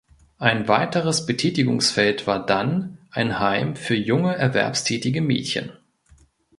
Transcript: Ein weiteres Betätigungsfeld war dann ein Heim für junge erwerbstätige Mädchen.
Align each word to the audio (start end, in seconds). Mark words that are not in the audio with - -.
Ein 0.39 0.67
weiteres 0.67 1.27
Betätigungsfeld 1.27 2.25
war 2.25 2.43
dann 2.43 2.97
ein 3.11 3.37
Heim 3.37 3.75
für 3.75 3.93
junge 3.93 4.35
erwerbstätige 4.35 5.21
Mädchen. 5.21 5.73